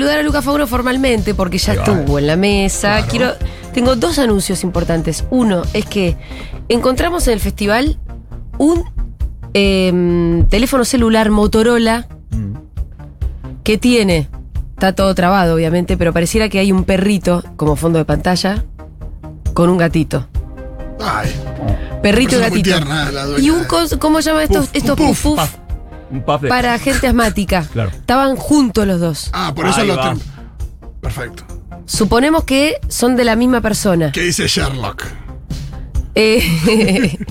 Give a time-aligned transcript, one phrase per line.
[0.00, 2.92] saludar a Luca Fauno formalmente porque ya estuvo en la mesa.
[2.92, 3.06] Claro.
[3.10, 3.32] Quiero,
[3.74, 5.24] tengo dos anuncios importantes.
[5.30, 6.16] Uno es que
[6.70, 7.98] encontramos en el festival
[8.56, 8.84] un
[9.52, 12.54] em, teléfono celular Motorola Mm.
[13.64, 14.28] que tiene,
[14.74, 18.64] está todo trabado obviamente, pero pareciera que hay un perrito como fondo de pantalla
[19.52, 20.28] con un gatito.
[21.00, 21.30] Ay,
[22.02, 22.62] Perrito y gatito.
[22.70, 25.54] tierna, y un cos- ¿cómo llama estos, Puff, estos puff, puff?
[26.10, 26.16] Puff.
[26.16, 27.64] Un puff de- Para gente asmática.
[27.72, 27.90] Claro.
[27.90, 29.30] Estaban juntos los dos.
[29.32, 30.10] Ah, por eso Ahí lo va.
[30.14, 30.22] ten-
[31.00, 31.44] Perfecto.
[31.86, 34.12] Suponemos que son de la misma persona.
[34.12, 35.04] ¿Qué dice Sherlock?
[36.14, 36.42] Eh,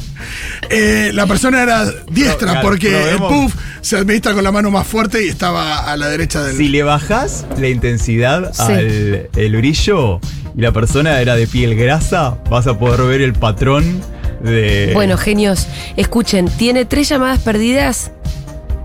[0.71, 4.85] Eh, la persona era diestra claro, porque el puff se administra con la mano más
[4.85, 6.55] fuerte y estaba a la derecha del.
[6.57, 8.61] Si le bajas la intensidad Sí.
[8.63, 10.19] al el brillo
[10.55, 13.99] y la persona era de piel grasa, vas a poder ver el patrón
[14.43, 14.91] de.
[14.93, 18.11] bueno, genios, escuchen, tiene tres llamadas perdidas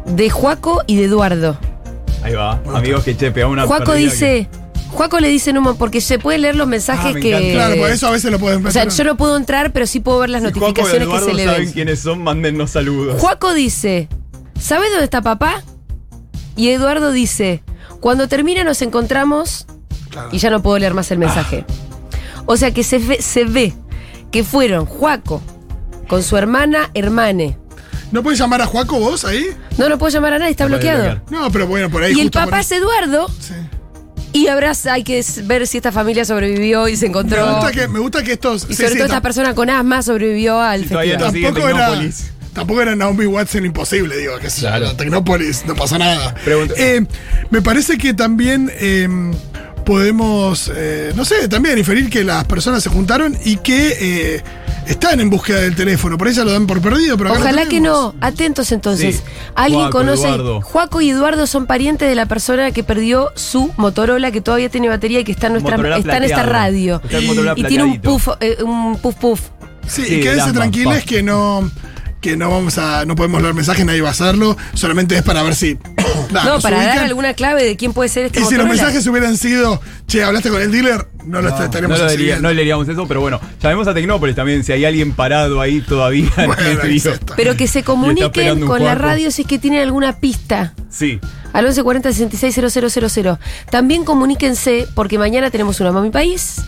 [0.06, 1.56] de Juaco y de Eduardo.
[2.22, 2.60] Ahí va.
[2.74, 4.48] Amigos que che, pegamos una Juaco dice,
[4.90, 7.28] Juaco le dice no, porque se puede leer los mensajes Ah, me que.
[7.30, 7.52] encanta.
[7.52, 10.00] Claro, por eso a veces lo pueden O sea, yo no puedo entrar, pero sí
[10.00, 11.72] puedo ver las Juaco y notificaciones que Eduardo se le saben ven.
[11.72, 13.20] quiénes son, mándennos saludos.
[13.20, 14.08] Juaco dice,
[14.58, 15.62] ¿sabes dónde está papá?
[16.56, 17.62] Y Eduardo dice,
[18.00, 19.66] cuando termine nos encontramos
[20.10, 20.28] Claro.
[20.30, 21.64] y ya no puedo leer más el mensaje.
[22.46, 23.72] O sea que se ve, se ve
[24.30, 25.42] que fueron Juaco
[26.08, 27.58] con su hermana, hermane.
[28.14, 29.44] ¿No puedes llamar a Juaco vos ahí?
[29.76, 31.20] No, no puedo llamar a nadie, está bloqueado.
[31.30, 32.12] No, pero bueno, por ahí.
[32.12, 33.54] Y el justo papá por- es Eduardo Sí.
[34.32, 37.56] y habrá, hay que s- ver si esta familia sobrevivió y se Me encontró.
[37.56, 38.64] gusta, que, me gusta que estos.
[38.64, 41.26] Y sí, sobre sí, todo esta tam- persona con asma sobrevivió al Y todavía festival.
[41.26, 42.30] no sigue Tampoco era, Tecnópolis.
[42.52, 44.84] tampoco era Naomi Watts en Imposible, digo, que Claro.
[44.86, 46.34] la Tecnópolis, no pasa nada.
[46.44, 47.04] Pregunta- Eh,
[47.50, 49.08] me parece que también eh,
[49.84, 53.96] podemos, eh, no sé, también inferir que las personas se juntaron y que
[54.36, 54.42] eh,
[54.86, 56.18] están en búsqueda del teléfono.
[56.18, 58.14] Por ya lo dan por perdido, pero Ojalá que no.
[58.20, 59.16] Atentos entonces.
[59.16, 59.22] Sí.
[59.54, 60.26] ¿Alguien Juaco, conoce?
[60.28, 60.60] Eduardo.
[60.60, 64.88] Juaco y Eduardo son parientes de la persona que perdió su Motorola que todavía tiene
[64.88, 67.00] batería y que está en nuestra Motorola está en esta radio.
[67.04, 67.20] Está
[67.56, 69.40] y tiene un puff, eh, un puff puff.
[69.86, 71.70] Sí, Sí, y quédense tranquilos que no
[72.24, 75.42] que no vamos a no podemos leer mensajes, nadie va a hacerlo, solamente es para
[75.42, 75.76] ver si
[76.32, 77.04] nada, no, para dar ubican.
[77.04, 80.48] alguna clave de quién puede ser este Y si los mensajes hubieran sido, che, hablaste
[80.48, 83.86] con el dealer, no lo estaríamos No, lo diría- no leeríamos eso, pero bueno, llamemos
[83.88, 87.02] a Tecnópolis también, si hay alguien parado ahí todavía en Bueno, ahí.
[87.36, 90.72] Pero que se comuniquen con la radio si es que tienen alguna pista.
[90.88, 91.20] Sí.
[91.52, 93.36] Al 1140 660000.
[93.70, 96.62] También comuníquense porque mañana tenemos una Mami País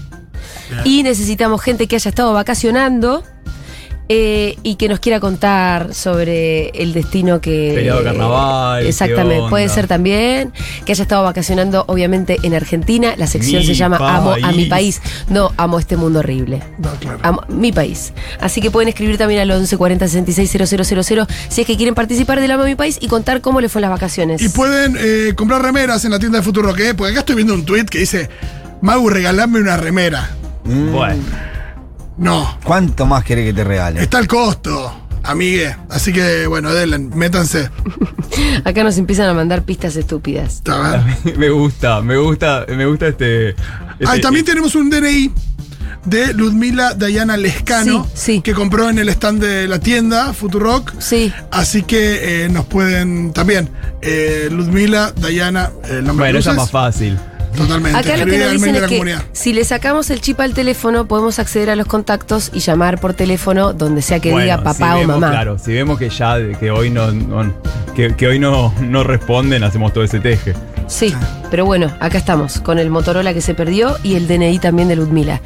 [0.85, 3.25] y necesitamos gente que haya estado vacacionando
[4.09, 7.73] eh, y que nos quiera contar sobre el destino que.
[7.75, 9.51] Feriado de carnaval, Exactamente, onda.
[9.51, 10.53] puede ser también
[10.85, 13.15] que haya estado vacacionando, obviamente, en Argentina.
[13.17, 15.01] La sección Mi se llama Amo a mi país.
[15.29, 16.63] No, amo este mundo horrible.
[16.79, 17.19] No, claro.
[17.23, 18.13] Amo mi país.
[18.41, 22.63] Así que pueden escribir también al 1140 660000 si es que quieren participar del Amo
[22.63, 24.41] a mi país y contar cómo les fue las vacaciones.
[24.41, 26.95] Y pueden eh, comprar remeras en la tienda de Futuro ¿qué?
[26.95, 28.29] Porque acá estoy viendo un tweet que dice,
[28.81, 30.31] Magu, regalame una remera.
[30.65, 31.23] Bueno.
[32.19, 34.03] No, ¿Cuánto más querés que te regale?
[34.03, 35.77] está el costo, amigue.
[35.91, 37.71] Así que, bueno, denle, métanse.
[38.65, 40.63] Acá nos empiezan a mandar pistas estúpidas.
[40.69, 40.79] A
[41.25, 41.37] ver.
[41.39, 43.55] me gusta, me gusta, me gusta este.
[43.59, 45.31] Ah, este- y también tenemos un DNI
[46.07, 48.41] de Ludmila Dayana Lescano, Sí, sí.
[48.41, 50.95] que compró en el stand de la tienda Futurock.
[51.01, 51.33] Sí.
[51.51, 53.69] Así que eh, nos pueden también,
[54.03, 57.19] eh, Ludmila, Dayana, el nombre Bueno, esa es más fácil.
[57.57, 57.99] Totalmente.
[57.99, 61.39] Acá lo que nos dicen es que si le sacamos el chip al teléfono, podemos
[61.39, 64.99] acceder a los contactos y llamar por teléfono donde sea que diga papá si o
[65.01, 65.31] vemos, mamá.
[65.31, 67.55] Claro, si vemos que ya que hoy no, no-
[67.95, 70.53] que, que hoy no, no responden, hacemos todo ese teje.
[70.87, 71.13] Sí,
[71.51, 74.97] pero bueno, acá estamos, con el Motorola que se perdió y el DNI también de
[74.97, 75.41] Ludmila.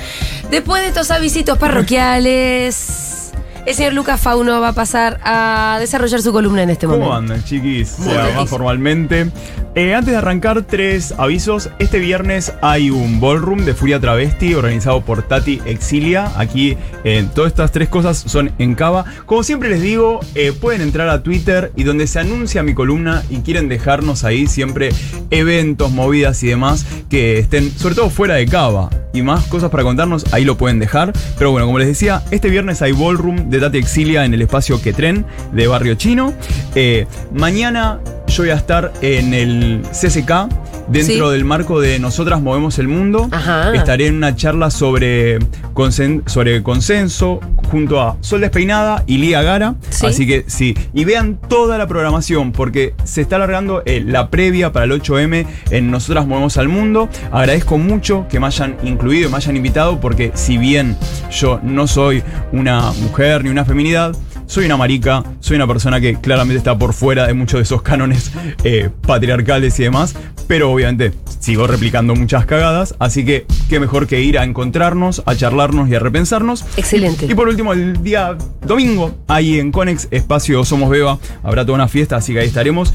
[0.50, 3.19] Después de estos avisitos parroquiales,
[3.66, 7.17] el señor Lucas Fauno va a pasar a desarrollar su columna en este ¿Cómo momento.
[7.17, 7.99] andan, chiquis?
[7.99, 8.35] Muy bien.
[8.37, 9.31] más formalmente.
[9.76, 11.70] Eh, antes de arrancar, tres avisos.
[11.79, 16.32] Este viernes hay un ballroom de Furia Travesti organizado por Tati Exilia.
[16.37, 19.05] Aquí eh, todas estas tres cosas son en Cava.
[19.26, 23.23] Como siempre les digo, eh, pueden entrar a Twitter y donde se anuncia mi columna
[23.31, 24.90] y quieren dejarnos ahí siempre
[25.31, 28.90] eventos, movidas y demás que estén, sobre todo fuera de Cava.
[29.12, 31.12] Y más cosas para contarnos, ahí lo pueden dejar.
[31.38, 34.81] Pero bueno, como les decía, este viernes hay ballroom de Tati Exilia en el espacio
[34.81, 36.32] Quetren de Barrio Chino.
[36.75, 37.99] Eh, mañana
[38.29, 40.49] yo voy a estar en el CCK,
[40.88, 41.32] dentro Sí.
[41.32, 43.29] del marco de Nosotras Movemos el Mundo.
[43.32, 43.75] Ajá.
[43.75, 45.38] Estaré en una charla sobre,
[45.75, 49.76] consen- sobre consenso junto a Sol Despeinada y Lía Gara.
[49.88, 50.06] Sí.
[50.06, 54.72] Así que sí, y vean toda la programación porque se está alargando eh, la previa
[54.72, 57.08] para el 8M en Nosotras Movemos al Mundo.
[57.32, 60.96] Agradezco mucho que me hayan incluido y me hayan invitado porque si bien
[61.31, 62.22] yo no soy
[62.52, 64.16] una mujer ni una feminidad,
[64.50, 67.82] soy una marica, soy una persona que claramente está por fuera de muchos de esos
[67.82, 68.32] cánones
[68.64, 70.17] eh, patriarcales y demás,
[70.49, 75.37] pero obviamente sigo replicando muchas cagadas, así que qué mejor que ir a encontrarnos, a
[75.37, 76.64] charlarnos y a repensarnos.
[76.76, 77.26] Excelente.
[77.26, 78.37] Y por último, el día
[78.67, 82.93] domingo, ahí en Conex, espacio Somos Beba, habrá toda una fiesta, así que ahí estaremos.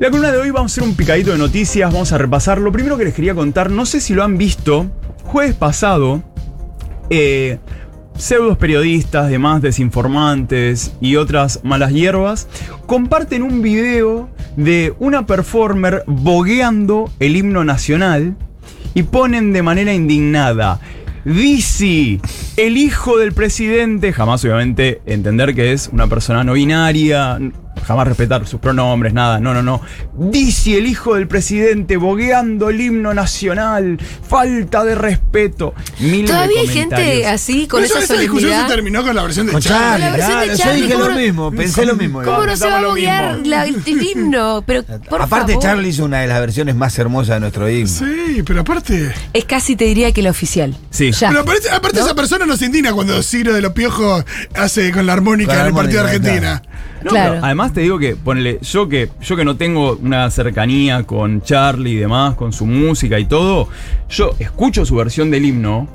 [0.00, 2.62] La columna de hoy vamos a hacer un picadito de noticias, vamos a repasar.
[2.62, 4.90] Lo primero que les quería contar, no sé si lo han visto,
[5.24, 6.22] jueves pasado,
[7.10, 7.58] eh,
[8.18, 12.48] pseudos periodistas, demás desinformantes y otras malas hierbas
[12.86, 18.36] comparten un video de una performer bogueando el himno nacional
[18.94, 20.80] y ponen de manera indignada.
[21.24, 22.20] Dizzy,
[22.56, 27.38] el hijo del presidente, jamás obviamente entender que es una persona no binaria,
[27.84, 29.80] jamás respetar sus pronombres, nada, no, no, no.
[30.16, 33.98] Dizzy, el hijo del presidente, bogueando el himno nacional,
[34.28, 35.74] falta de respeto.
[36.00, 39.22] Miles de Todavía hay gente así, con Eso- esa esa discusión se terminó con la
[39.22, 39.68] versión de Charlie.
[39.68, 42.22] Charlie, La versión de claro, yo Charlie, dije ¿cómo lo mismo, pensé lo mismo.
[42.22, 44.62] ¿Cómo no se va a boguear la- el himno?
[44.66, 45.62] Pero, por Aparte, favor.
[45.62, 47.88] Charlie hizo una de las versiones más hermosas de nuestro himno.
[47.88, 49.12] Sí, pero aparte.
[49.32, 50.76] Es casi, te diría que la oficial.
[50.90, 51.12] Sí.
[51.12, 51.28] Ya.
[51.28, 52.06] Pero aparte, aparte ¿No?
[52.06, 55.62] esa persona nos indigna cuando Ciro de los Piojos hace con la armónica Con la
[55.62, 56.62] en el partido de Argentina.
[57.02, 57.32] No, Claro.
[57.34, 61.42] pero además te digo que, ponele, yo que, yo que no tengo una cercanía con
[61.42, 63.68] Charlie y demás, con su música y todo,
[64.10, 65.88] yo escucho su versión del himno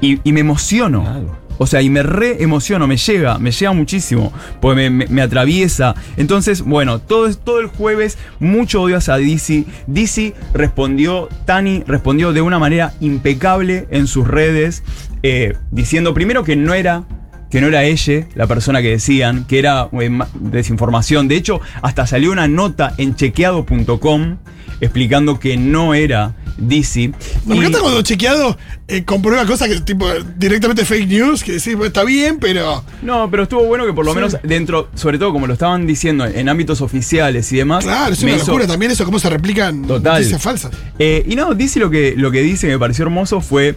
[0.00, 1.02] y, y me emociono.
[1.02, 1.40] Claro.
[1.62, 5.20] O sea, y me re emociono, me llega, me llega muchísimo, porque me, me- me
[5.20, 5.94] atraviesa.
[6.16, 9.66] Entonces, bueno, todo, todo el jueves, mucho odio hacia Dizzy.
[9.86, 14.82] Dizzy respondió, Tani respondió de una manera impecable en sus redes,
[15.22, 17.04] eh, diciendo primero que no era
[17.50, 21.28] que no era ella la persona que decían, que era eh, ma- desinformación.
[21.28, 24.36] De hecho, hasta salió una nota en chequeado.com
[24.80, 27.12] explicando que no era Dizzy.
[27.46, 28.56] Me encanta cuando chequeado
[28.88, 30.06] eh, comprueba cosas que tipo
[30.36, 32.82] directamente fake news, que decís, "Bueno, está bien, pero.
[33.02, 36.26] No, pero estuvo bueno que por lo menos dentro, sobre todo como lo estaban diciendo
[36.26, 37.84] en ámbitos oficiales y demás.
[37.84, 40.14] Claro, es una hizo- locura también eso, cómo se replican Total.
[40.14, 40.72] noticias falsas.
[40.98, 43.74] Eh, y no, dice lo que, lo que dice, que me pareció hermoso, fue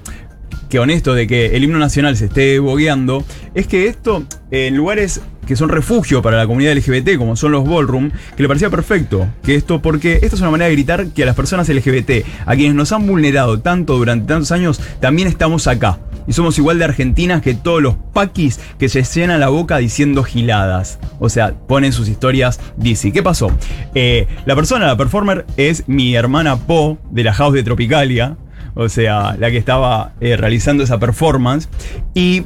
[0.69, 3.23] que honesto de que el himno nacional se esté bogueando,
[3.53, 7.51] es que esto, eh, en lugares que son refugio para la comunidad LGBT, como son
[7.51, 9.27] los ballroom, que le parecía perfecto.
[9.43, 12.55] Que esto, porque esta es una manera de gritar que a las personas LGBT, a
[12.55, 15.99] quienes nos han vulnerado tanto durante tantos años, también estamos acá.
[16.25, 20.23] Y somos igual de argentinas que todos los paquis que se llenan la boca diciendo
[20.23, 20.99] giladas.
[21.19, 23.11] O sea, ponen sus historias DC.
[23.11, 23.51] ¿Qué pasó?
[23.93, 28.37] Eh, la persona, la performer, es mi hermana Po de la House de Tropicalia.
[28.75, 31.69] O sea, la que estaba eh, realizando esa performance.
[32.13, 32.43] Y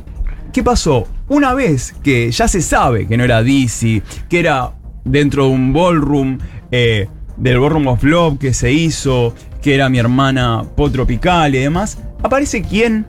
[0.53, 1.05] ¿Qué pasó?
[1.27, 4.71] Una vez que ya se sabe que no era Dizzy, que era
[5.03, 6.39] dentro de un ballroom,
[6.71, 11.59] eh, del Ballroom of Love que se hizo, que era mi hermana Po Tropical y
[11.59, 13.05] demás, aparece quién?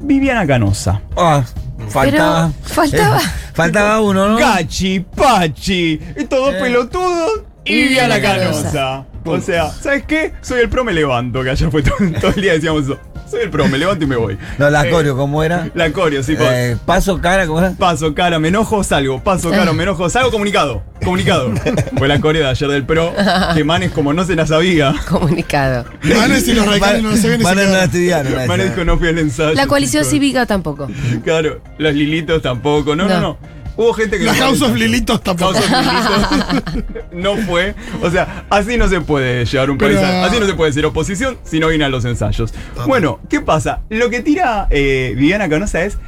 [0.00, 1.00] Viviana Canosa.
[1.16, 1.44] Ah,
[1.88, 2.50] faltaba.
[2.62, 3.18] Pero faltaba.
[3.18, 4.36] Eh, faltaba uno, ¿no?
[4.38, 6.58] Gachi, Pachi, estos dos Eh.
[6.60, 9.06] pelotudos y Viviana Viviana Canosa.
[9.24, 10.32] O sea, ¿sabes qué?
[10.40, 12.98] Soy el pro, me levanto, que ayer fue todo, todo el día decíamos eso.
[13.30, 14.36] Soy el pro, me levanto y me voy.
[14.58, 15.70] No, la Eh, coreo, ¿cómo era?
[15.74, 16.50] La coreo, sí, pues.
[16.52, 17.70] Eh, paso, cara, ¿cómo era?
[17.70, 19.22] Paso, cara, me enojo, salgo.
[19.22, 20.82] Paso, cara, me enojo, salgo, comunicado.
[21.02, 21.50] Comunicado.
[21.96, 23.14] Fue la coreo de ayer del pro,
[23.54, 24.94] que Manes como no se la sabía.
[25.08, 25.86] Comunicado.
[26.02, 29.54] Manes y los radicales no se ven una de Manes dijo no fui al ensayo.
[29.54, 30.10] La coalición chicos.
[30.12, 30.88] cívica tampoco.
[31.24, 32.94] Claro, los lilitos tampoco.
[32.96, 33.20] No, no, No.
[33.20, 33.61] no.
[33.76, 34.74] Hubo gente que La no House of.
[34.76, 35.54] Lilitos tampoco.
[35.54, 36.32] House of
[36.72, 37.74] Lilitos no fue.
[38.02, 39.96] O sea, así no se puede llevar un país.
[39.98, 42.52] Pero- Así no se puede ser oposición si no viene a los ensayos.
[42.86, 43.80] Bueno, ¿qué pasa?
[43.88, 45.98] Lo que tira eh, Viviana Canosa es.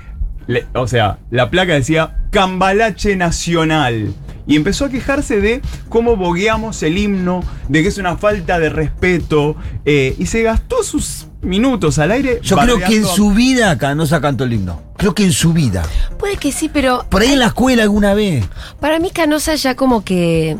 [0.46, 4.12] le- o sea, la placa decía Cambalache Nacional.
[4.46, 8.68] Y empezó a quejarse de cómo bogueamos el himno, de que es una falta de
[8.68, 9.56] respeto.
[9.86, 12.40] eh, y se gastó sus minutos al aire.
[12.42, 14.82] Yo creo que en su vida Canosa cantó el himno.
[14.96, 15.82] Creo que en su vida.
[16.18, 18.44] Puede que sí, pero Por ahí en la escuela alguna vez.
[18.80, 20.56] para mí Canosa ya como que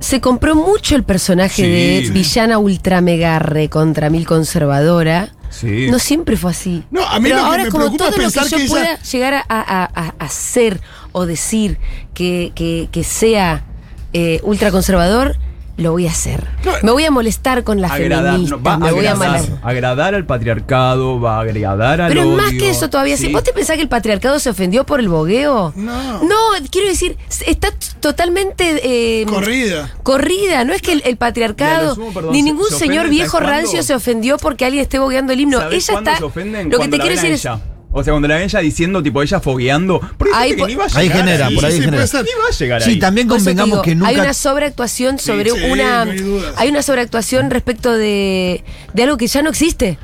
[0.00, 1.62] se compró mucho el personaje Sí.
[2.08, 5.32] de villana ultra mega recontra mil conservadora.
[5.50, 5.88] Sí.
[5.90, 6.84] No siempre fue así.
[6.90, 8.50] No, a mí Pero lo que ahora me como preocupa todo es pensar lo que
[8.50, 10.80] yo que ella- pueda llegar a, a- a- a hacer
[11.12, 11.78] o decir
[12.14, 13.64] que, que- que sea
[14.12, 15.36] eh, ultra conservador,
[15.80, 16.46] lo voy a hacer.
[16.82, 19.60] Me voy a molestar con las agradar, feministas, va a me voy a agradar, mal-
[19.62, 23.16] agradar al patriarcado, va a agradar al Pero más que eso todavía.
[23.16, 23.32] Sí.
[23.32, 25.72] ¿Vos te pensás que el patriarcado se ofendió por el bogueo?
[25.76, 26.22] No.
[26.22, 26.36] No,
[26.70, 27.68] quiero decir, está
[28.00, 28.80] totalmente
[29.22, 29.90] eh, Corrida.
[30.02, 30.64] corrida.
[30.64, 33.82] No es que el, a patriarcado, lo sumo, perdón, ni ningún se señor viejo rancio
[33.82, 35.58] se ofendió porque alguien esté bogueando el himno.
[35.58, 36.20] ¿Sabés Ella está.
[36.20, 37.48] Lo que te quiero a decir es.
[37.92, 40.00] O sea, cuando la ven ella diciendo, tipo, ella fogueando.
[40.16, 42.06] Porque Ahí que ni va a ahí llegar genera, por ahí Sí, sí, genera.
[42.06, 42.24] ser.
[42.24, 42.98] Ni va a llegar Sí, ahí.
[43.00, 44.08] también convengamos digo, que nunca.
[44.10, 46.04] Hay una sobreactuación sobre sí, una.
[46.04, 46.12] no
[46.56, 48.62] hay una sobreactuación respecto de,
[48.94, 49.98] de algo que ya no existe.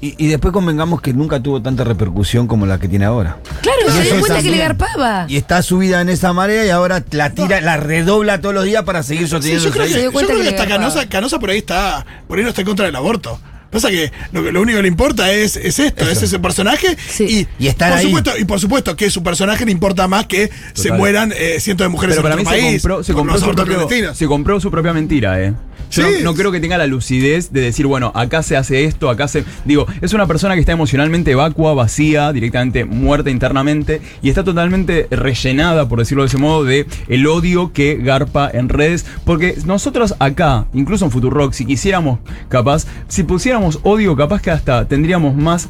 [0.00, 3.38] Y, y después convengamos que nunca tuvo tanta repercusión como la que tiene ahora.
[3.62, 5.24] Claro, Y se dio cuenta que le garpaba.
[5.28, 8.84] Y está subida en esa marea y ahora la tira, la redobla todos los días
[8.84, 10.62] para seguir Sí, sosteniendo yo creo se que, dio yo cuenta creo que que hasta
[10.64, 10.90] agarraba.
[10.92, 13.40] Canosa, Canosa por ahí está, por ahí no está en contra del aborto.
[13.70, 16.12] Pasa que lo, que- lo único que le importa es, es esto, Eso.
[16.12, 16.96] es ese personaje.
[17.08, 17.46] Sí.
[17.58, 18.06] Y, Y estar por ahí.
[18.06, 21.84] supuesto, y por supuesto que su personaje le importa más que se mueran eh, cientos
[21.84, 22.82] de mujeres Pero para en mí nuestro se país.
[22.82, 24.16] compró, se, con compró los su abortos propio- clandestinos.
[24.18, 25.52] se compró su propia mentira, ¿eh?
[25.90, 26.14] Yo Sí.
[26.18, 29.28] no, no creo que tenga la lucidez de decir, bueno, acá se hace esto, acá
[29.28, 29.44] se.
[29.64, 35.06] Digo, es una persona que está emocionalmente vacua, vacía, directamente muerta internamente y está totalmente
[35.10, 39.06] rellenada, por decirlo de ese modo, de el odio que garpa en redes.
[39.24, 42.18] Porque nosotros acá, incluso en Futurock, si quisiéramos,
[42.48, 45.68] capaz, si pusiéramos odio, capaz que hasta tendríamos más,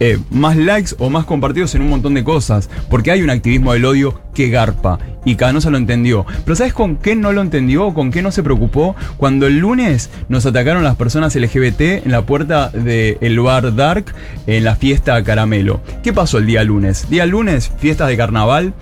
[0.00, 2.70] eh, más likes o más compartidos en un montón de cosas.
[2.90, 4.98] Porque hay un activismo del odio que garpa.
[5.24, 6.24] Y Canosa lo entendió.
[6.44, 7.92] Pero ¿sabes con qué no lo entendió?
[7.92, 8.96] ¿Con qué no se preocupó?
[9.18, 14.14] Cuando el lunes nos atacaron las personas LGBT en la puerta del bar Dark
[14.46, 15.80] en la fiesta Caramelo.
[16.02, 17.08] ¿Qué pasó el día lunes?
[17.10, 18.74] Día lunes, fiestas de carnaval.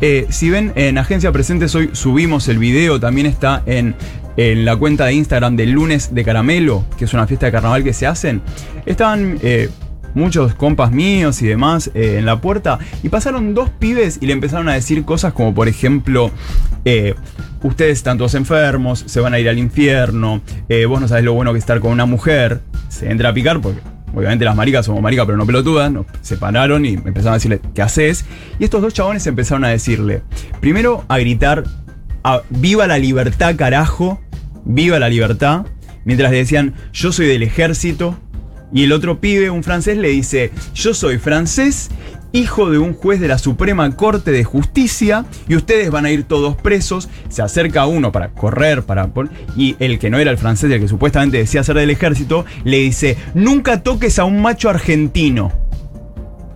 [0.00, 3.94] Eh, si ven en Agencia Presentes hoy subimos el video, también está en,
[4.36, 7.84] en la cuenta de Instagram del lunes de Caramelo, que es una fiesta de carnaval
[7.84, 8.42] que se hacen.
[8.84, 9.68] Estaban eh,
[10.14, 14.32] muchos compas míos y demás eh, en la puerta y pasaron dos pibes y le
[14.32, 16.30] empezaron a decir cosas como por ejemplo,
[16.84, 17.14] eh,
[17.62, 21.34] ustedes están todos enfermos, se van a ir al infierno, eh, vos no sabés lo
[21.34, 23.80] bueno que es estar con una mujer, se entra a picar porque...
[24.14, 25.90] Obviamente las maricas somos maricas, pero no pelotudas.
[25.90, 28.26] Nos separaron y empezaron a decirle, ¿qué haces?
[28.58, 30.22] Y estos dos chabones empezaron a decirle,
[30.60, 31.64] primero a gritar,
[32.22, 34.20] a, viva la libertad, carajo,
[34.64, 35.66] viva la libertad.
[36.04, 38.18] Mientras le decían, yo soy del ejército.
[38.72, 41.90] Y el otro pibe, un francés, le dice, yo soy francés,
[42.32, 46.24] hijo de un juez de la Suprema Corte de Justicia, y ustedes van a ir
[46.24, 47.08] todos presos.
[47.28, 49.10] Se acerca uno para correr, para...
[49.56, 52.78] Y el que no era el francés, el que supuestamente decía ser del ejército, le
[52.78, 55.52] dice, nunca toques a un macho argentino.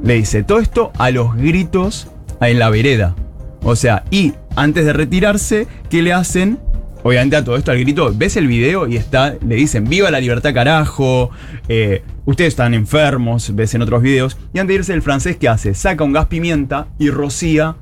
[0.02, 2.08] Le dice todo esto a los gritos
[2.40, 3.14] en la vereda.
[3.62, 6.58] O sea, y antes de retirarse, ¿qué le hacen?
[7.07, 10.19] Obviamente a todo esto al grito, ves el video y está, le dicen, viva la
[10.19, 11.31] libertad carajo,
[11.69, 14.37] eh, ustedes están enfermos, ves en otros videos.
[14.53, 15.73] Y antes de irse el francés, ¿qué hace?
[15.75, 17.77] Saca un gas pimienta y rocía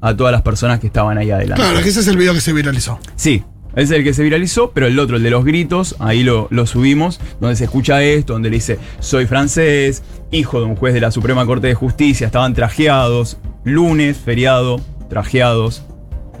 [0.00, 1.62] a todas las personas que estaban ahí adelante.
[1.62, 2.98] Claro, que ese es el video que se viralizó.
[3.16, 3.44] Sí,
[3.74, 6.48] ese es el que se viralizó, pero el otro, el de los gritos, ahí lo,
[6.50, 10.94] lo subimos, donde se escucha esto, donde le dice, soy francés, hijo de un juez
[10.94, 15.82] de la Suprema Corte de Justicia, estaban trajeados, lunes, feriado, trajeados.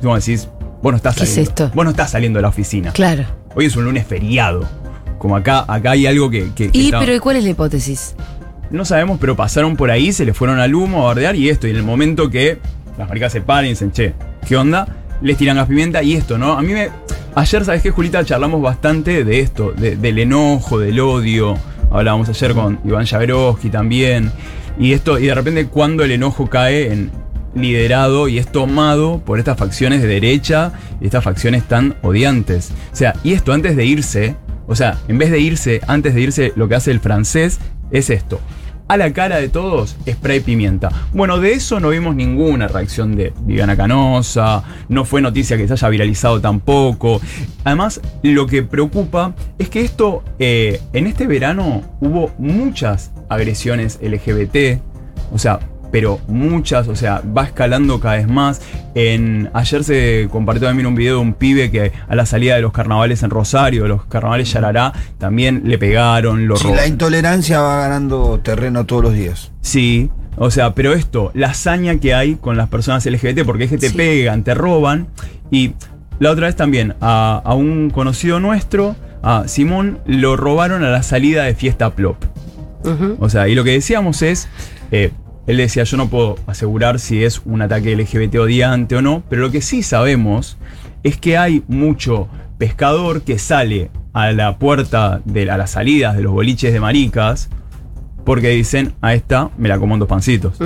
[0.02, 0.48] Vos decís,
[0.82, 1.50] vos no estás ¿Qué es saliendo.
[1.50, 1.70] esto?
[1.74, 2.92] Vos no estás saliendo de la oficina.
[2.92, 3.24] Claro.
[3.54, 4.68] Hoy es un lunes feriado.
[5.18, 8.14] Como acá, acá hay algo que, Y, está- pero ¿y cuál es la hipótesis?
[8.70, 11.66] no sabemos, pero pasaron por ahí, se le fueron al humo a bardear y esto.
[11.66, 12.58] Y en el momento que
[12.96, 14.14] las maricas se paran y dicen, che,
[14.46, 14.86] ¿qué onda?
[15.22, 16.52] Les tiran gas pimienta y esto, ¿no?
[16.52, 16.88] A mí me.
[17.34, 18.24] Ayer, ¿sabes qué, Julita?
[18.24, 21.58] Charlamos bastante de esto, de- del enojo, del odio.
[21.90, 24.30] Hablábamos ayer con Iván Jagroski también.
[24.78, 27.10] Y esto, y de repente, cuando el enojo cae en
[27.54, 32.72] liderado y es tomado por estas facciones de derecha y estas facciones tan odiantes.
[32.92, 36.20] O sea, y esto antes de irse, o sea, en vez de irse, antes de
[36.20, 37.58] irse, lo que hace el francés
[37.90, 38.40] es esto.
[38.90, 40.90] A la cara de todos, spray pimienta.
[41.12, 45.74] Bueno, de eso no vimos ninguna reacción de Viviana Canosa, no fue noticia que se
[45.74, 47.20] haya viralizado tampoco.
[47.62, 54.80] Además, lo que preocupa es que esto, eh, en este verano hubo muchas agresiones LGBT,
[55.32, 55.60] o sea,
[55.90, 58.60] pero muchas, o sea, va escalando cada vez más.
[58.94, 62.62] En, ayer se compartió también un video de un pibe que a la salida de
[62.62, 66.76] los carnavales en Rosario, de los carnavales Yarará, también le pegaron, lo robaron.
[66.76, 69.52] la intolerancia va ganando terreno todos los días.
[69.60, 73.70] Sí, o sea, pero esto, la hazaña que hay con las personas LGBT, porque es
[73.70, 73.96] que te Sí.
[73.96, 75.08] pegan, te roban.
[75.50, 75.72] Y
[76.18, 81.02] la otra vez también, a, a un conocido nuestro, a Simón, lo robaron a la
[81.02, 82.16] salida de Fiesta Plop.
[83.18, 84.48] O sea, y lo que decíamos es,
[84.90, 85.10] eh,
[85.50, 89.42] él decía, yo no puedo asegurar si es un ataque LGBT odiante o no, pero
[89.42, 90.56] lo que sí sabemos
[91.02, 96.22] es que hay mucho pescador que sale a la puerta, de, a las salidas de
[96.22, 97.48] los boliches de maricas,
[98.24, 100.58] porque dicen, a esta me la como en dos pancitos.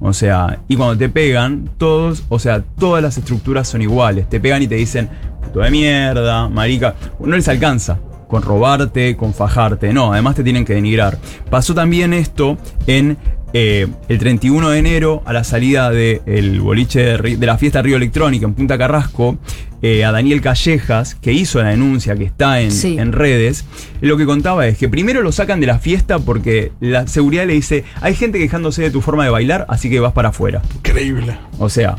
[0.00, 4.28] O sea, y cuando te pegan, todos, o sea, todas las estructuras son iguales.
[4.28, 5.08] Te pegan y te dicen,
[5.42, 6.94] puto de mierda, marica.
[7.18, 7.98] No les alcanza
[8.30, 9.92] con robarte, con fajarte.
[9.92, 11.18] No, además te tienen que denigrar.
[11.50, 12.56] Pasó también esto
[12.86, 13.18] en
[13.52, 17.96] eh, el 31 de enero, a la salida del boliche de, de la fiesta Río
[17.96, 19.38] Electrónica en Punta Carrasco,
[19.82, 22.98] eh, a Daniel Callejas, que hizo la denuncia, que está en, Sí.
[22.98, 23.64] en redes,
[24.00, 27.54] lo que contaba es que primero lo sacan de la fiesta porque la seguridad le
[27.54, 30.60] dice, hay gente quejándose de tu forma de bailar, así que vas para afuera.
[30.76, 31.36] Increíble.
[31.58, 31.96] O sea,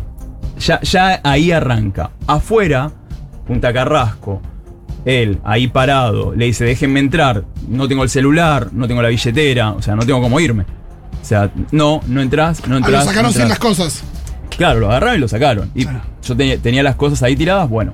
[0.59, 2.11] ya, ya ahí arranca.
[2.27, 2.91] Afuera,
[3.47, 4.41] Punta Carrasco,
[5.03, 9.71] él ahí parado, le dice, déjenme entrar, no tengo el celular, no tengo la billetera,
[9.71, 10.65] o sea, no tengo cómo irme.
[11.21, 13.05] O sea, no, no entras, no Ah, entras.
[13.05, 14.03] lo sacaron no sin las cosas.
[14.57, 15.71] Claro, lo agarraron y lo sacaron.
[15.75, 16.01] Y Claro.
[16.23, 17.93] yo tenía, tenía las cosas ahí tiradas, bueno.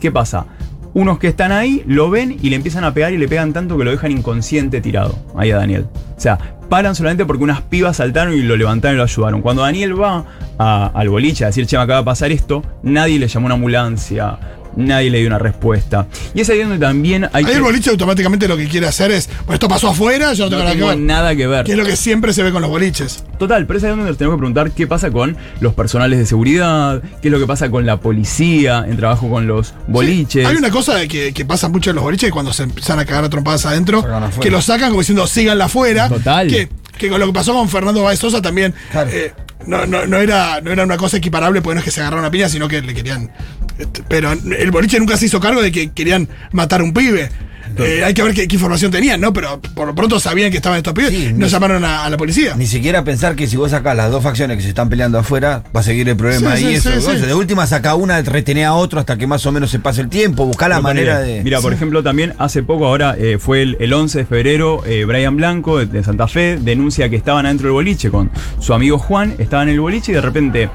[0.00, 0.46] ¿Qué pasa?
[0.94, 3.76] Unos que están ahí lo ven y le empiezan a pegar y le pegan tanto
[3.76, 5.86] que lo dejan inconsciente tirado ahí a Daniel.
[6.16, 9.42] O sea, paran solamente porque unas pibas saltaron y lo levantaron y lo ayudaron.
[9.42, 10.24] Cuando Daniel va
[10.58, 13.54] a- al boliche a decir, che, me acaba de pasar esto, nadie le llamó una
[13.56, 14.38] ambulancia,
[14.76, 16.06] nadie le dio una respuesta.
[16.34, 17.52] Y es ahí donde también hay Ahí que...
[17.52, 20.62] el boliche automáticamente lo que quiere hacer es, pues esto pasó afuera, yo no tengo
[20.62, 20.98] no nada que tengo ver.
[20.98, 21.64] nada que ver.
[21.64, 23.24] Que es lo que siempre se ve con los boliches.
[23.38, 26.26] Total, pero es ahí donde nos tenemos que preguntar qué pasa con los personales de
[26.26, 30.46] seguridad, qué es lo que pasa con la policía en trabajo con los boliches.
[30.46, 33.24] Hay una cosa que, que pasa mucho en los boliches cuando se empiezan a cagar
[33.24, 34.04] a trompadas adentro,
[34.40, 36.08] que lo sacan como diciendo síganla afuera.
[36.08, 36.48] Total.
[36.48, 36.68] Que,
[36.98, 39.10] que con lo que pasó con Fernando Baez Sosa también Claro.
[39.12, 39.32] eh,
[39.66, 42.24] no, no, no era, no era una cosa equiparable, porque no es que se agarraron
[42.24, 43.30] a piña, sino que le querían.
[43.78, 47.30] este, Pero el boliche nunca se hizo cargo de que querían matar a un pibe.
[47.78, 49.32] Eh, hay que ver qué, qué información tenían, ¿no?
[49.32, 51.10] Pero por lo pronto sabían que estaban estos pibes.
[51.10, 52.54] Sí, no ni- llamaron a, a la policía.
[52.56, 55.62] Ni siquiera pensar que si vos sacás las dos facciones que se están peleando afuera,
[55.74, 56.80] va a seguir el problema Sí, ahí.
[56.80, 57.26] sí, eso, sí, sí.
[57.26, 60.08] De última saca una, retené a otro hasta que más o menos se pase el
[60.08, 61.42] tiempo, buscar la No, manera de.
[61.42, 65.04] Mira, por ejemplo, también hace poco, ahora eh, fue el, el 11 de febrero, eh,
[65.04, 68.30] Brian Blanco de, de Santa Fe denuncia que estaban adentro del boliche con
[68.60, 70.70] su amigo Juan, estaban en el boliche y de repente,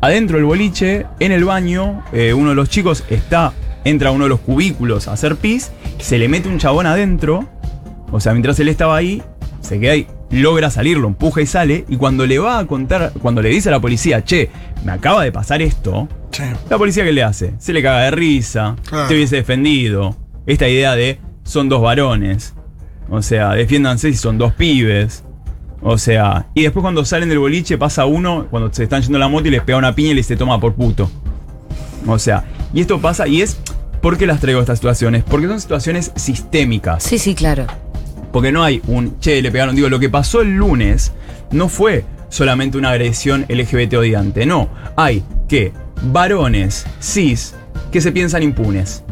[0.00, 3.52] adentro del boliche, en el baño, eh, uno de los chicos está,
[3.84, 7.46] entra a uno de los cubículos a hacer pis, se le mete un chabón adentro,
[8.10, 9.22] o sea, mientras él estaba ahí,
[9.60, 13.12] se queda ahí, logra salir, lo empuja y sale, y cuando le va a contar,
[13.20, 14.50] cuando le dice a la policía, che,
[14.84, 16.42] me acaba de pasar esto, Sí.
[16.68, 17.54] la policía, ¿qué le hace?
[17.58, 19.06] Se le caga de risa, Claro.
[19.08, 20.16] te hubiese defendido.
[20.46, 22.54] Esta idea de son dos varones.
[23.08, 25.22] O sea, defiéndanse si son dos pibes.
[25.80, 29.20] O sea, y después cuando salen del boliche pasa uno, cuando se están yendo en
[29.20, 31.08] la moto y les pega una piña y les se toma por puto.
[32.08, 33.58] O sea, y esto pasa, y es.
[34.04, 35.24] ¿Por qué las traigo estas situaciones?
[35.24, 37.02] Porque son situaciones sistémicas.
[37.02, 37.66] Sí, sí, claro.
[38.32, 39.74] Porque no hay un, che, le pegaron.
[39.74, 41.12] Digo, lo que pasó el lunes
[41.50, 44.44] no fue solamente una agresión LGBT odiante.
[44.44, 47.54] No, hay que varones cis
[47.90, 49.02] que se piensan impunes.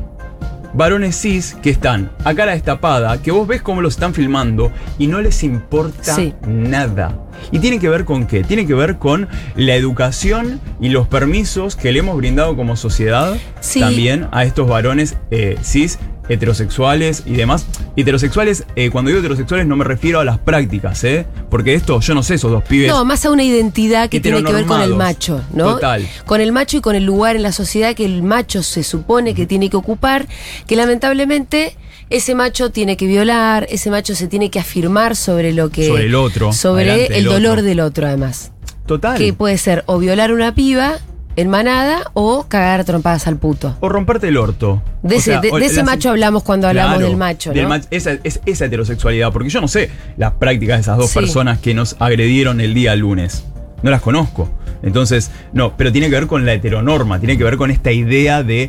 [0.75, 5.07] Varones cis que están a cara destapada, que vos ves cómo los están filmando y
[5.07, 6.35] no les importa Sí.
[6.47, 7.19] nada.
[7.51, 8.43] ¿Y tiene que ver con qué?
[8.45, 13.35] Tiene que ver con la educación y los permisos que le hemos brindado como sociedad
[13.61, 13.81] Sí.
[13.81, 17.67] también a estos varones eh, cis, heterosexuales y demás.
[17.97, 21.27] Heterosexuales, eh, cuando digo heterosexuales no me refiero a las prácticas, ¿eh?
[21.51, 22.89] Porque esto, yo no sé, esos dos pibes.
[22.91, 25.75] No, más a una identidad que tiene que ver con el macho, ¿no?
[25.75, 26.07] Total.
[26.27, 29.35] Con el macho y con el lugar en la sociedad que el macho se supone
[29.35, 30.27] que tiene que ocupar,
[30.67, 31.77] que lamentablemente
[32.11, 35.87] ese macho tiene que violar, ese macho se tiene que afirmar sobre lo que.
[35.87, 37.63] Sobre el otro, Sobre el dolor otro.
[37.65, 38.53] del otro, además.
[38.87, 39.17] Total.
[39.17, 40.99] Que puede ser o violar una piba
[41.37, 43.77] en manada o cagar a trompadas al puto.
[43.81, 44.83] O romperte el orto.
[45.03, 47.53] De O ese- sea, de- ese la- macho hablamos cuando hablamos del macho,
[47.91, 51.19] esa, es, esa heterosexualidad, porque yo no sé las prácticas de esas dos Sí.
[51.19, 53.45] personas que nos agredieron el día lunes.
[53.83, 54.49] No las conozco.
[54.85, 58.43] Entonces, no, pero tiene que ver con la heteronorma, tiene que ver con esta idea
[58.43, 58.69] de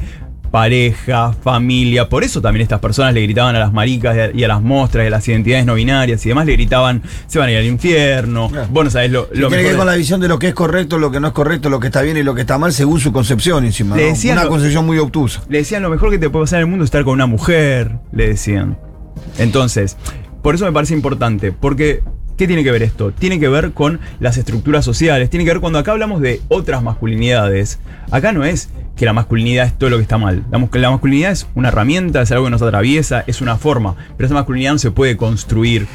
[0.53, 2.07] pareja, familia.
[2.07, 5.07] Por eso también estas personas le gritaban a las maricas y a las mostras y
[5.07, 8.49] a las identidades no binarias y demás, le gritaban, se van a ir al infierno.
[8.49, 8.67] Claro.
[8.69, 10.53] Vos no sabés lo, Tiene lo que ver con la visión de lo que es
[10.53, 12.71] correcto, lo que no es correcto, lo que está bien y lo que está mal,
[12.71, 13.95] según su concepción encima.
[13.95, 14.09] Le ¿no?
[14.09, 15.41] decían Una lo- concepción muy obtusa.
[15.49, 17.25] Le decían lo mejor que te puede pasar en el mundo es estar con una
[17.25, 18.77] mujer, le decían.
[19.39, 19.97] Entonces,
[20.43, 22.03] por eso me parece importante, porque
[22.37, 23.11] ¿qué tiene que ver esto?
[23.11, 26.81] Tiene que ver con las estructuras sociales, tiene que ver cuando acá hablamos de otras
[26.83, 27.79] masculinidades,
[28.11, 30.43] acá no es que la masculinidad es todo lo que está mal.
[30.51, 34.25] La, la masculinidad es una herramienta, es algo que nos atraviesa, es una forma, pero
[34.27, 35.87] esa masculinidad no se puede construir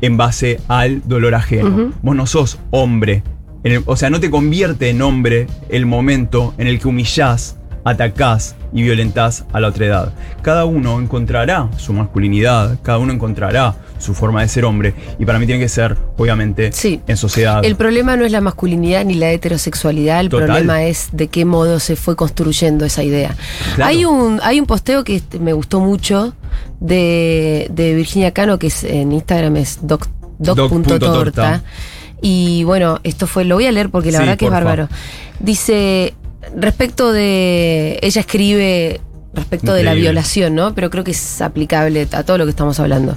[0.00, 1.92] en base al dolor ajeno.
[2.02, 3.22] Vos no sos hombre.
[3.64, 8.54] El- o sea, no te convierte en hombre el momento en el que humillás, atacás
[8.72, 10.12] y violentás a la otra edad.
[10.42, 15.38] Cada uno encontrará su masculinidad, cada uno encontrará su forma de ser hombre y para
[15.38, 17.00] mí tiene que ser, obviamente, Sí.
[17.06, 17.64] en sociedad.
[17.64, 20.46] El problema no es la masculinidad ni la heterosexualidad, el Total.
[20.46, 23.36] problema es de qué modo se fue construyendo esa idea.
[23.76, 23.88] Claro.
[23.90, 26.34] Hay un hay un posteo que este, me gustó mucho
[26.80, 31.62] de, de Virginia Cano, que es en Instagram es doc, doc.torta.
[32.20, 34.88] Y bueno, esto fue, lo voy a leer porque la Sí, verdad que es bárbaro.
[35.40, 36.14] Dice,
[36.56, 39.00] respecto de, ella escribe
[39.34, 40.74] respecto de la violación, ¿no?
[40.74, 43.16] Pero creo que es aplicable a todo lo que estamos hablando.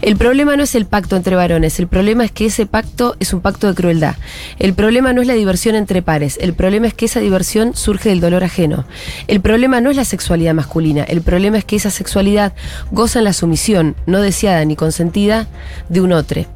[0.00, 3.32] El problema no es el pacto entre varones, el problema es que ese pacto es
[3.32, 4.14] un pacto de crueldad.
[4.58, 8.10] El problema no es la diversión entre pares, el problema es que esa diversión surge
[8.10, 8.86] del dolor ajeno.
[9.26, 12.52] El problema no es la sexualidad masculina, el problema es que esa sexualidad
[12.92, 15.48] goza en la sumisión, no deseada ni consentida,
[15.88, 16.46] de un otro.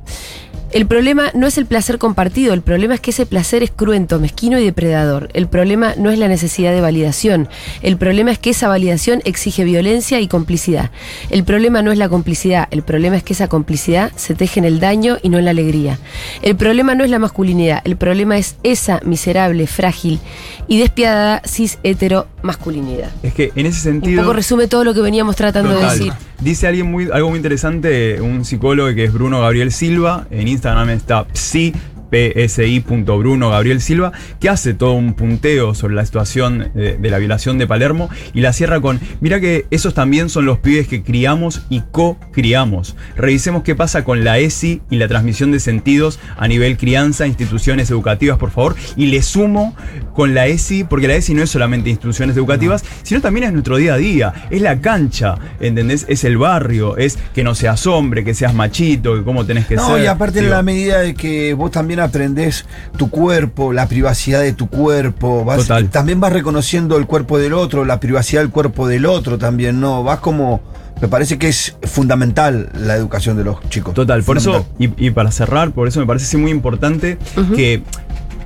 [0.72, 4.20] El problema no es el placer compartido, el problema es que ese placer es cruento,
[4.20, 5.28] mezquino y depredador.
[5.32, 7.48] El problema no es la necesidad de validación,
[7.82, 10.92] el problema es que esa validación exige violencia y complicidad.
[11.30, 14.64] El problema no es la complicidad, el problema es que esa complicidad se teje en
[14.64, 15.98] el daño y no en la alegría.
[16.40, 20.20] El problema no es la masculinidad, el problema es esa miserable, frágil
[20.68, 23.10] y despiadada cis hetero masculinidad.
[23.24, 24.22] Es que en ese Un sentido.
[24.22, 26.12] poco resume todo lo que veníamos tratando de decir.
[26.40, 30.59] Dice alguien muy, algo muy interesante, un psicólogo que es Bruno Gabriel Silva, en Instagram
[30.90, 31.74] está psi,
[32.10, 37.58] psi.bruno Gabriel Silva, que hace todo un punteo sobre la situación de, de la violación
[37.58, 41.62] de Palermo y la cierra con, mira que esos también son los pibes que criamos
[41.68, 42.96] y co-criamos.
[43.16, 47.90] Revisemos qué pasa con la ESI y la transmisión de sentidos a nivel crianza, instituciones
[47.90, 49.74] educativas, por favor, y le sumo
[50.14, 53.76] con la ESI, porque la ESI no es solamente instituciones educativas, sino también es nuestro
[53.76, 56.06] día a día, es la cancha, ¿entendés?
[56.08, 59.76] Es el barrio, es que no seas hombre, que seas machito, que cómo tenés que
[59.76, 60.04] No, ser.
[60.04, 64.40] y aparte en Digo, la medida de que vos también aprendés tu cuerpo, la privacidad
[64.40, 65.88] de tu cuerpo, vas, Total.
[65.90, 70.02] también vas reconociendo el cuerpo del otro, la privacidad del cuerpo del otro también, ¿no?
[70.02, 70.60] Vas como,
[71.00, 73.94] me parece que es fundamental la educación de los chicos.
[73.94, 77.18] Total, por eso, y, y para cerrar, por eso me parece sí muy importante
[77.54, 77.82] que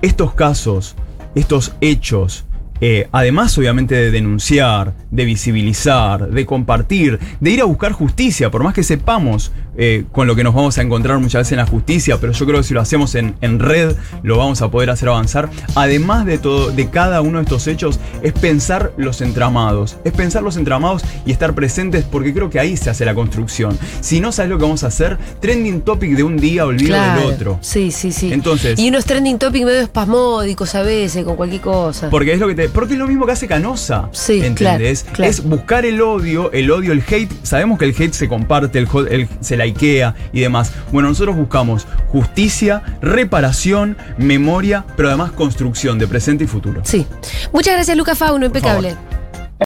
[0.02, 0.94] estos casos,
[1.34, 2.44] estos hechos,
[2.80, 8.62] eh, además obviamente de denunciar, de visibilizar, de compartir, de ir a buscar justicia, por
[8.62, 11.66] más que sepamos eh, con lo que nos vamos a encontrar muchas veces en la
[11.66, 14.90] justicia, pero yo creo que si lo hacemos en, en red lo vamos a poder
[14.90, 15.50] hacer avanzar.
[15.74, 20.42] Además de todo, de cada uno de estos hechos, es pensar los entramados, es pensar
[20.42, 23.76] los entramados y estar presentes porque creo que ahí se hace la construcción.
[24.00, 27.20] Si no sabes lo que vamos a hacer, trending topic de un día, olvido Claro.
[27.22, 27.58] del otro.
[27.60, 28.32] Sí, sí, sí.
[28.32, 32.10] Entonces- Y unos trending topics medio espasmódicos a veces, con cualquier cosa.
[32.10, 32.63] Porque es lo que te.
[32.72, 34.08] Porque es lo mismo que hace Canosa.
[34.12, 35.02] Sí, ¿Entendés?
[35.02, 35.30] claro, claro.
[35.30, 37.30] Es buscar el odio, el odio, el hate.
[37.42, 40.72] Sabemos que el hate se comparte, el, jo- el- se likea y demás.
[40.92, 46.80] Bueno, nosotros buscamos justicia, reparación, memoria, pero además construcción de presente y futuro.
[46.84, 47.06] Sí.
[47.52, 48.96] Muchas gracias, Luca Fauno, impecable.